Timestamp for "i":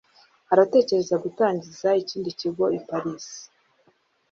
2.77-2.79